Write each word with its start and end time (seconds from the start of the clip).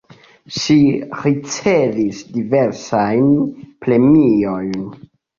Ŝi 0.59 0.75
ricevis 1.25 2.21
diversajn 2.37 3.27
premiojn. 3.87 4.73